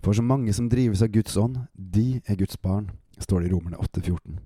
[0.00, 2.86] For så mange som drives av Guds ånd, de er Guds barn,
[3.18, 4.38] står det i Romerne 8,14.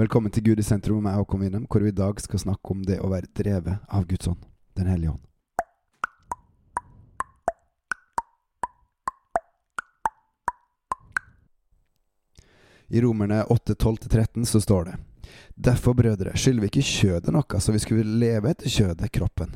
[0.00, 2.72] Velkommen til Gud i sentrum med meg, Håkon Winnem, hvor vi i dag skal snakke
[2.72, 4.40] om det å være drevet av Guds ånd,
[4.72, 5.20] Den hellige ånd.
[12.88, 14.96] I Romerne 8,12-13 så står det
[15.52, 19.52] Derfor, brødre, skylder vi ikke kjødet noe, så vi skulle leve etter kjødet, kroppen.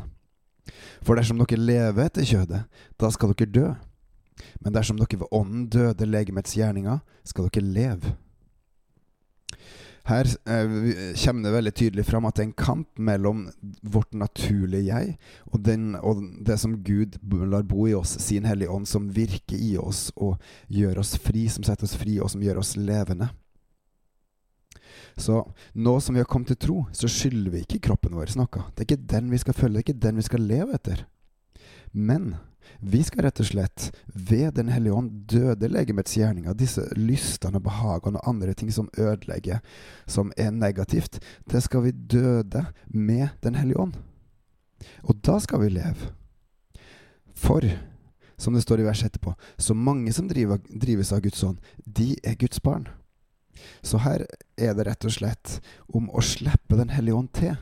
[1.01, 2.67] For dersom dere lever etter kjødet,
[3.01, 3.69] da skal dere dø.
[4.61, 8.17] Men dersom dere ved ånden døde legemets gjerninger, skal dere leve.
[10.07, 10.75] Her eh,
[11.19, 13.41] kommer det veldig tydelig fram at det er en kamp mellom
[13.83, 15.17] vårt naturlige jeg
[15.51, 17.19] og, den, og det som Gud
[17.51, 20.39] lar bo i oss, sin Hellige Ånd, som virker i oss og
[20.71, 23.33] gjør oss fri, som setter oss fri, og som gjør oss levende.
[25.19, 25.41] Så
[25.75, 28.67] nå som vi har kommet til tro, så skylder vi ikke kroppen vår noe.
[28.77, 31.07] Det er ikke den vi skal følge, det er ikke den vi skal leve etter.
[31.91, 32.37] Men
[32.81, 38.21] vi skal rett og slett ved Den hellige ånd døde legemets gjerninger, disse lystene behagene
[38.21, 39.63] og andre ting som ødelegger,
[40.07, 41.21] som er negativt.
[41.49, 43.97] Det skal vi døde med Den hellige ånd.
[45.03, 46.13] Og da skal vi leve.
[47.37, 47.65] For,
[48.37, 52.15] som det står i verset etterpå, så mange som driver, drives av Guds ånd, de
[52.25, 52.89] er Guds barn.
[53.83, 57.57] Så her er det rett og slett om å slippe Den hellige ånd til.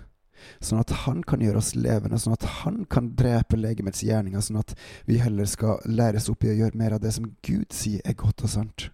[0.61, 4.61] Sånn at han kan gjøre oss levende, sånn at han kan drepe legemets gjerninger, sånn
[4.62, 4.75] at
[5.09, 8.17] vi heller skal læres opp i å gjøre mer av det som Gud sier er
[8.19, 8.89] godt og sant.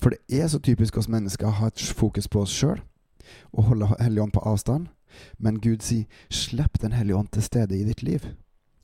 [0.00, 2.80] For det er så typisk oss mennesker å ha et fokus på oss sjøl
[3.52, 4.88] og holde Hellig Ånd på avstand,
[5.38, 8.34] men Gud sier 'slipp Den hellige ånd til stede i ditt liv',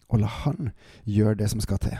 [0.09, 0.71] og la Han
[1.05, 1.99] gjøre det som skal til.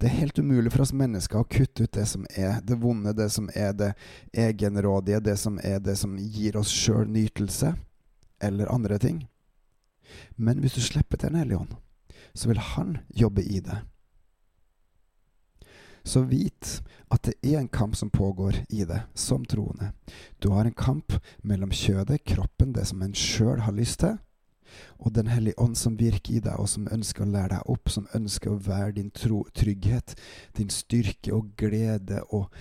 [0.00, 3.14] Det er helt umulig for oss mennesker å kutte ut det som er det vonde,
[3.16, 3.94] det som er det
[4.34, 7.74] egenrådige, det som er det som gir oss sjøl nytelse
[8.42, 9.26] eller andre ting.
[10.36, 11.74] Men hvis du slipper til Den hellige ånd,
[12.34, 13.78] så vil Han jobbe i det.
[16.04, 19.92] Så vit at det er en kamp som pågår i det, som troende.
[20.38, 21.12] Du har en kamp
[21.42, 24.18] mellom kjødet, kroppen, det som en sjøl har lyst til,
[24.98, 27.88] og Den hellige ånd som virker i deg, og som ønsker å lære deg opp,
[27.88, 30.14] som ønsker å være din tro, trygghet,
[30.56, 32.52] din styrke og glede og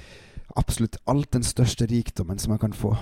[0.56, 2.96] absolutt alt den største rikdommen som man kan få.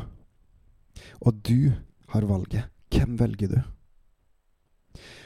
[1.21, 1.73] Og du
[2.13, 2.72] har valget.
[2.93, 3.61] Hvem velger du?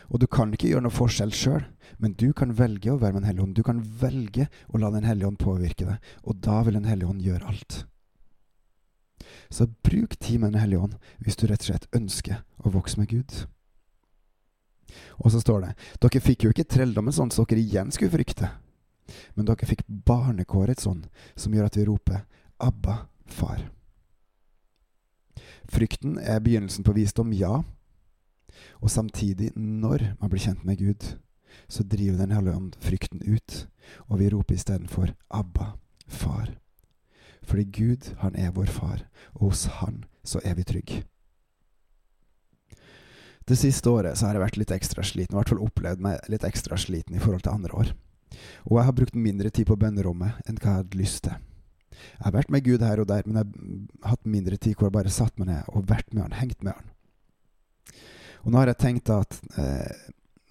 [0.08, 1.66] Og du kan ikke gjøre noe forskjell sjøl,
[2.00, 3.58] men du kan velge å være med Den hellige ånd.
[3.58, 7.12] Du kan velge å la Den hellige ånd påvirke deg, og da vil Den hellige
[7.12, 7.82] ånd gjøre alt.
[9.50, 13.00] Så bruk tid med Den hellige ånd hvis du rett og slett ønsker å vokse
[13.00, 13.36] med Gud.
[15.20, 15.74] Og så står det
[16.04, 18.52] dere fikk jo ikke trelldommen sånn så dere igjen skulle frykte,
[19.36, 21.04] men dere fikk barnekåret sånn
[21.36, 22.24] som gjør at vi roper
[22.64, 23.60] Abba, far.
[25.68, 27.62] Frykten er begynnelsen på visdom, ja.
[28.82, 31.18] Og samtidig, når man blir kjent med Gud,
[31.68, 33.68] så driver Den hellige ånd frykten ut,
[34.08, 35.76] og vi roper istedenfor Abba,
[36.08, 36.56] far.
[37.44, 41.04] Fordi Gud, han er vår far, og hos han så er vi trygge.
[43.48, 46.26] Det siste året så har jeg vært litt ekstra sliten, i hvert fall opplevd meg
[46.28, 47.94] litt ekstra sliten i forhold til andre år.
[48.68, 51.47] Og jeg har brukt mindre tid på bønnerommet enn hva jeg hadde lyst til.
[52.18, 53.48] Jeg har vært med Gud her og der, men jeg
[54.04, 56.64] har hatt mindre tid hvor jeg bare satt meg ned og vært med han, hengt
[56.66, 56.94] med han.
[58.46, 60.06] Og nå har jeg tenkt at eh,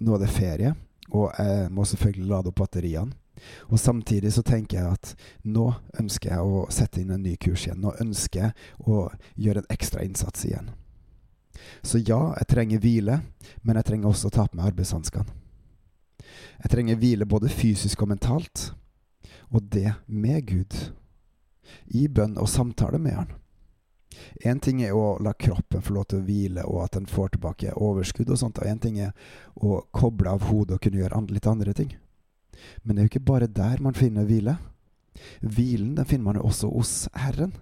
[0.04, 0.74] nå er det ferie,
[1.14, 3.14] og jeg må selvfølgelig lade opp batteriene.
[3.68, 5.12] Og samtidig så tenker jeg at
[5.44, 5.66] nå
[6.00, 7.82] ønsker jeg å sette inn en ny kurs igjen.
[7.84, 10.70] Nå ønsker jeg å gjøre en ekstra innsats igjen.
[11.84, 13.20] Så ja, jeg trenger hvile,
[13.62, 15.42] men jeg trenger også å ta på meg arbeidshanskene.
[16.56, 18.70] Jeg trenger hvile både fysisk og mentalt,
[19.52, 20.76] og det med Gud.
[21.86, 23.34] I bønn og samtale med Han.
[24.44, 27.34] Én ting er å la kroppen få lov til å hvile, og at den får
[27.34, 29.12] tilbake overskudd og sånt, og én ting er
[29.56, 31.92] å koble av hodet og kunne gjøre litt andre ting.
[32.82, 34.56] Men det er jo ikke bare der man finner hvile.
[35.40, 37.54] Hvilen den finner man jo også hos Herren.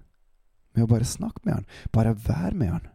[0.74, 2.88] Med å bare snakke med Han, bare være med Han.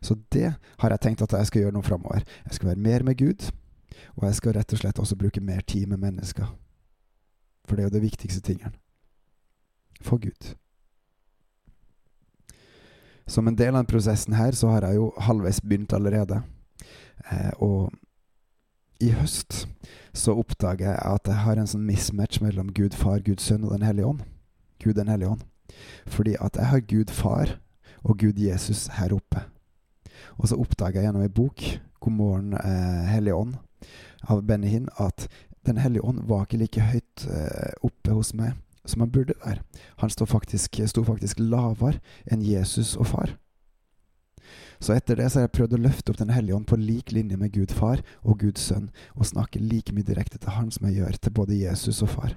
[0.00, 2.22] Så det har jeg tenkt at jeg skal gjøre noe framover.
[2.46, 3.48] Jeg skal være mer med Gud,
[4.14, 6.46] og jeg skal rett og slett også bruke mer tid med mennesker.
[7.64, 8.74] For det er jo det viktigste tingen.
[10.00, 10.54] For Gud.
[13.26, 16.42] Som en del av den prosessen her, så har jeg jo halvveis begynt allerede.
[17.30, 17.92] Eh, og
[19.00, 19.64] i høst
[20.14, 23.72] så oppdager jeg at jeg har en sånn mismatch mellom Gud far, Gud sønn og
[23.74, 24.22] Den hellige ånd.
[24.82, 25.44] Gud den hellige ånd.
[26.06, 27.56] Fordi at jeg har Gud far
[28.04, 29.46] og Gud Jesus her oppe.
[30.36, 31.62] Og så oppdager jeg gjennom ei bok,
[32.00, 33.56] 'God morgen, eh, Hellige Ånd',
[34.28, 35.28] av Benny Hinn, at
[35.64, 38.52] Den hellige ånd var ikke like høyt eh, oppe hos meg
[38.84, 39.62] som han burde være.
[40.02, 42.00] Han sto faktisk, sto faktisk lavere
[42.30, 43.36] enn Jesus og far.
[44.80, 47.12] Så etter det så har jeg prøvd å løfte opp Den hellige ånd på lik
[47.12, 50.88] linje med Gud far og Guds sønn, og snakke like mye direkte til han som
[50.88, 52.34] jeg gjør til både Jesus og far.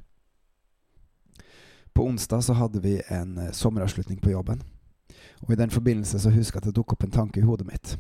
[1.98, 4.62] På onsdag så hadde vi en eh, sommeravslutning på jobben.
[5.42, 7.66] Og i den forbindelse så husker jeg at det dukket opp en tanke i hodet
[7.68, 7.96] mitt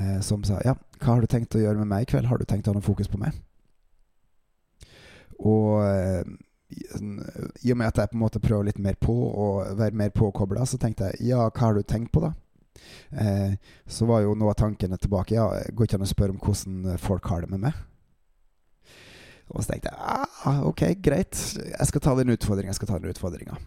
[0.00, 2.26] eh, som sa ja, hva har du tenkt å gjøre med meg i kveld?
[2.26, 3.38] Har du tenkt å ha noe fokus på meg?
[5.38, 6.26] Og eh,
[6.70, 10.12] i og med at jeg på en måte prøver litt mer på og være mer
[10.14, 12.32] påkobla, så tenkte jeg ja, hva har du tenkt på, da?
[13.10, 13.54] Eh,
[13.90, 17.00] så var jo noe av tankene tilbake ja, går ikke an å spørre om hvordan
[17.02, 17.80] folk har det med meg.
[19.50, 19.98] Og så tenkte jeg
[20.46, 23.58] ah, ok, greit, jeg skal ta den utfordringa, jeg skal ta den utfordringa.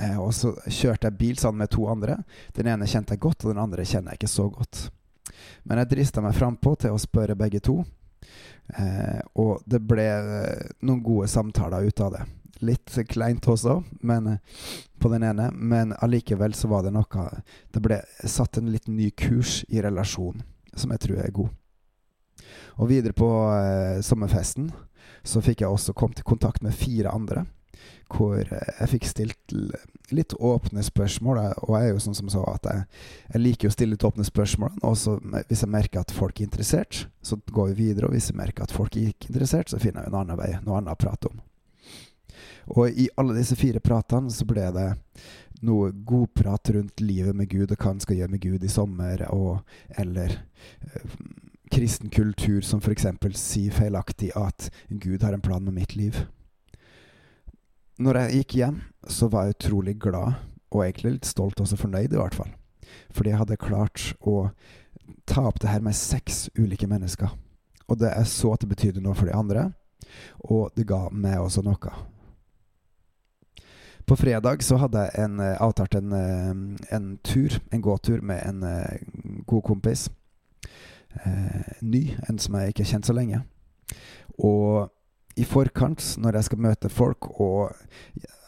[0.00, 2.18] Eh, og så kjørte jeg bil sammen med to andre.
[2.56, 4.86] Den ene kjente jeg godt, og den andre kjenner jeg ikke så godt.
[5.64, 7.80] Men jeg drista meg frampå til å spørre begge to.
[8.78, 12.22] Eh, og det ble eh, noen gode samtaler ut av det.
[12.62, 14.60] Litt kleint også, men eh,
[15.02, 15.50] på den ene.
[15.52, 17.26] Men allikevel så var det noe
[17.74, 20.44] Det ble satt en litt ny kurs i relasjonen,
[20.74, 21.50] som jeg tror er god.
[22.80, 24.70] Og videre på eh, sommerfesten
[25.22, 27.44] så fikk jeg også kommet i kontakt med fire andre.
[28.12, 29.54] Hvor eh, jeg fikk stilt
[30.14, 31.42] litt åpne spørsmål.
[31.66, 32.86] Og jeg er jo sånn som så at jeg,
[33.34, 34.76] jeg liker å stille litt åpne spørsmål.
[34.86, 35.16] Og så
[35.50, 38.06] hvis jeg merker at folk er interessert, så går vi videre.
[38.06, 40.52] Og hvis jeg merker at folk er ikke interessert, så finner jeg en annen vei,
[40.62, 41.41] noe annet å prate om.
[42.70, 44.88] Og i alle disse fire pratene så ble det
[45.62, 49.22] noe godprat rundt livet med Gud og hva han skal gjøre med Gud i sommer,
[49.30, 49.62] og,
[49.98, 51.16] eller eh,
[51.72, 53.06] kristen kultur som f.eks.
[53.38, 56.24] sier feilaktig at Gud har en plan med mitt liv.
[58.02, 60.40] Når jeg gikk hjem, så var jeg utrolig glad,
[60.72, 62.50] og egentlig litt stolt og fornøyd, i hvert fall.
[63.14, 64.50] Fordi jeg hadde klart å
[65.28, 67.30] ta opp det her med seks ulike mennesker.
[67.86, 69.68] Og det jeg så at det betydde noe for de andre,
[70.48, 71.92] og det ga meg også noe.
[74.06, 78.42] På fredag så hadde jeg en, eh, avtalt en, eh, en tur, en gåtur, med
[78.46, 78.98] en eh,
[79.46, 80.10] god kompis.
[81.24, 83.42] Eh, ny, en som jeg ikke har kjent så lenge.
[84.38, 84.90] Og
[85.36, 87.72] i forkant, når jeg skal møte folk, og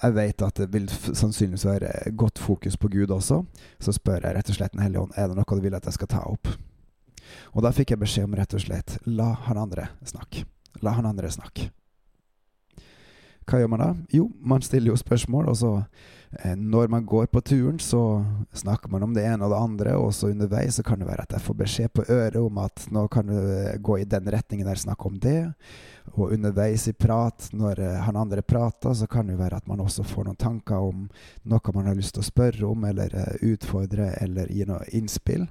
[0.03, 3.41] jeg vet at det vil sannsynligvis være godt fokus på Gud også,
[3.81, 5.89] så spør jeg rett og slett Den hellige ånd er det noe du vil at
[5.89, 6.51] jeg skal ta opp.
[7.55, 10.45] Og da fikk jeg beskjed om rett og slett la han andre snakke.
[10.83, 11.71] La han andre snakke.
[13.45, 13.91] Hva gjør man da?
[14.15, 15.71] Jo, man stiller jo spørsmål, og så
[16.41, 18.25] eh, når man går på turen, så
[18.57, 21.27] snakker man om det ene og det andre, og så underveis så kan det være
[21.27, 23.37] at jeg får beskjed på øret om at nå kan du
[23.85, 25.53] gå i den retningen der, snakke om det.
[26.15, 29.85] Og underveis i prat, når eh, han andre prater, så kan det være at man
[29.85, 31.07] også får noen tanker om
[31.45, 35.45] noe man har lyst til å spørre om, eller eh, utfordre, eller gi noe innspill.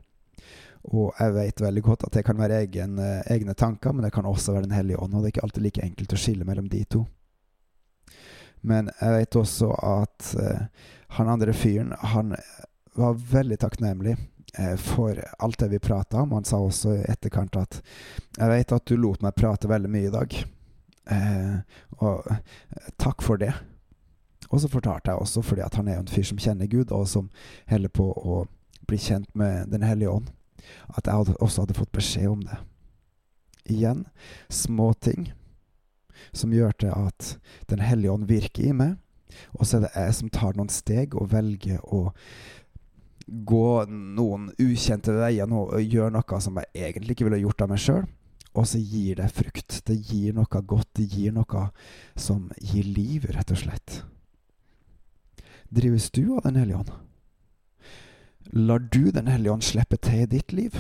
[0.90, 2.98] Og jeg vet veldig godt at det kan være egen,
[3.32, 5.64] egne tanker, men det kan også være Den hellige ånd, og det er ikke alltid
[5.64, 7.06] like enkelt å skille mellom de to.
[8.64, 10.88] Men jeg vet også at uh,
[11.18, 12.36] han andre fyren, han
[12.96, 14.16] var veldig takknemlig
[14.60, 16.32] uh, for alt det vi prata om.
[16.38, 17.82] Han sa også i etterkant at
[18.38, 20.40] 'Jeg vet at du lot meg prate veldig mye i dag',
[21.12, 21.60] uh,
[22.00, 22.36] og
[22.98, 23.54] takk for det.
[24.50, 26.92] Og så fortalte jeg også, fordi at han er jo en fyr som kjenner Gud,
[26.92, 27.30] og som
[27.68, 28.46] holder på å
[28.88, 30.28] bli kjent med Den hellige ånd,
[30.98, 32.58] at jeg også hadde fått beskjed om det.
[33.66, 34.06] Igjen
[34.50, 35.34] små ting
[36.32, 37.38] som gjør til at
[37.70, 38.98] Den hellige ånd virker i meg.
[39.58, 42.12] Og så er det jeg som tar noen steg og velger å
[43.28, 47.82] gå noen ukjente veier og gjøre noe som jeg egentlig ikke ville gjort av meg
[47.82, 48.04] sjøl.
[48.54, 49.80] Og så gir det frukt.
[49.88, 50.92] Det gir noe godt.
[51.00, 51.70] Det gir noe
[52.16, 54.04] som gir liv, rett og slett.
[55.74, 56.92] Drives du av Den hellige ånd?
[58.54, 60.76] Lar du Den hellige ånd slippe til i ditt liv?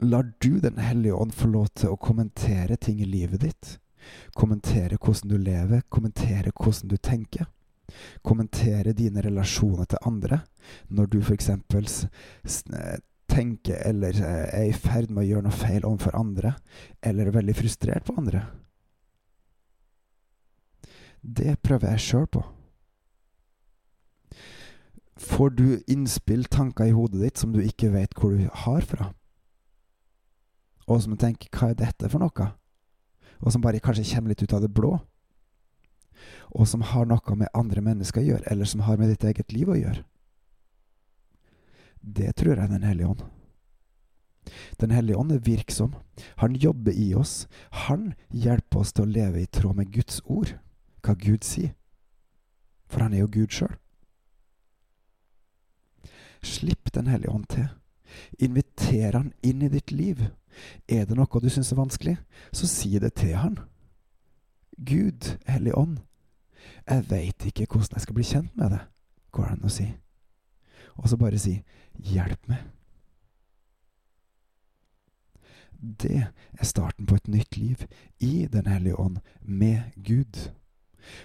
[0.00, 3.78] Lar du Den hellige ånd få lov til å kommentere ting i livet ditt?
[4.36, 7.46] Kommentere hvordan du lever, kommentere hvordan du tenker.
[8.22, 10.40] Kommentere dine relasjoner til andre.
[10.88, 11.50] Når du f.eks.
[13.26, 16.54] Tenker eller eh, er i ferd med å gjøre noe feil overfor andre,
[17.02, 18.44] eller er veldig frustrert på andre.
[21.26, 22.44] Det prøver jeg sjøl på.
[25.16, 29.10] Får du innspill, tanker i hodet ditt som du ikke vet hvor du har fra?
[30.86, 32.52] Og som du tenker 'hva er dette for noe'?
[33.40, 34.96] Og som bare kanskje kommer litt ut av det blå,
[36.56, 39.52] og som har noe med andre mennesker å gjøre, eller som har med ditt eget
[39.52, 40.04] liv å gjøre.
[42.00, 43.24] Det tror jeg Den hellige ånd.
[44.78, 45.94] Den hellige ånd er virksom.
[46.36, 47.48] Han jobber i oss.
[47.86, 50.54] Han hjelper oss til å leve i tråd med Guds ord,
[51.02, 51.74] hva Gud sier.
[52.86, 53.74] For han er jo Gud sjøl.
[56.42, 57.66] Slipp Den hellige ånd til.
[58.38, 60.28] Inviter han inn i ditt liv.
[60.88, 62.16] Er det noe du syns er vanskelig,
[62.52, 63.58] så si det til han.
[64.76, 65.98] Gud, Hellig Ånd,
[66.86, 68.82] jeg veit ikke hvordan jeg skal bli kjent med det,
[69.32, 69.86] går det an å si.
[70.96, 71.62] Og så bare si
[71.96, 72.76] 'hjelp meg'.
[75.80, 76.26] det
[76.58, 77.86] er starten på et nytt liv
[78.18, 80.50] i Den hellige ånd, med Gud.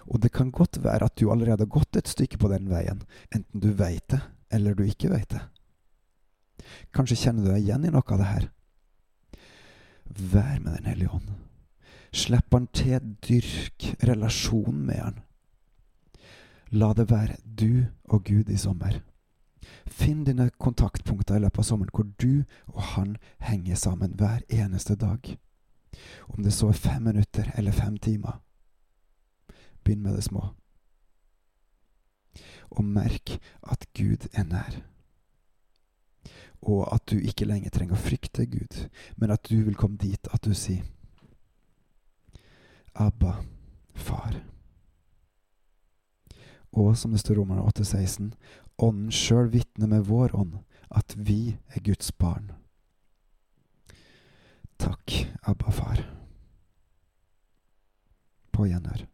[0.08, 3.04] Og det kan godt være at du allerede har gått et stykke på den veien,
[3.34, 4.22] enten du veit det
[4.52, 5.42] eller du ikke veit det.
[6.94, 8.50] Kanskje kjenner du deg igjen i noe av det her.
[10.20, 11.30] Vær med Den hellige ånd.
[12.14, 15.20] Slipp han til, dyrk relasjonen med han.
[16.72, 19.00] La det være du og Gud i sommer.
[19.88, 24.96] Finn dine kontaktpunkter i løpet av sommeren hvor du og han henger sammen hver eneste
[24.96, 25.38] dag.
[26.28, 28.42] Om det så er fem minutter eller fem timer.
[29.84, 30.50] Begynn med det små.
[32.72, 34.82] Og merk at Gud er nær.
[36.62, 38.84] Og at du ikke lenger trenger å frykte Gud,
[39.18, 40.86] men at du vil komme dit at du sier
[42.94, 43.38] Abba,
[43.96, 44.36] far.
[46.76, 48.34] Og som det står i Romerne 8,16,
[48.82, 50.58] Ånden sjøl vitner med vår ånd
[50.92, 52.52] at vi er Guds barn.
[54.82, 55.14] Takk,
[55.46, 56.02] Abba, far.
[58.52, 59.06] På gjenhør.